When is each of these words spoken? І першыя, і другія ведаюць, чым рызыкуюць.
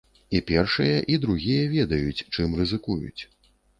І 0.37 0.39
першыя, 0.51 0.95
і 1.13 1.19
другія 1.27 1.67
ведаюць, 1.75 2.25
чым 2.37 2.57
рызыкуюць. 2.63 3.21